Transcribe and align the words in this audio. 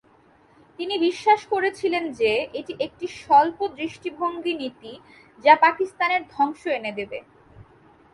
তিনি 0.79 0.95
বিশ্বাস 0.97 1.41
করেছিলেন 1.45 2.03
যে 2.11 2.31
এটি 2.53 2.73
একটি 2.79 3.05
"স্বল্প 3.19 3.59
দৃষ্টিভঙ্গি 3.77 4.53
নীতি" 4.53 4.93
যা 5.43 5.53
পাকিস্তানের 5.61 6.21
"ধ্বংস" 6.33 6.61
এনে 6.77 6.91
দেবে। 6.91 7.19